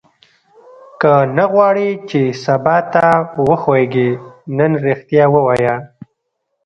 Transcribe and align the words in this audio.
که 1.01 1.13
نه 1.37 1.45
غواړې 1.51 1.89
چې 2.09 2.21
سبا 2.45 2.77
ته 2.93 3.07
وښوېږې 3.47 4.09
نن 4.57 4.71
ریښتیا 4.85 5.25
ووایه. 5.33 5.75